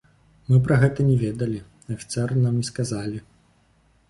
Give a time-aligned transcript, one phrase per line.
[0.49, 1.59] Мы пра гэта не ведалі,
[1.97, 3.23] афіцэры нам не сказалі.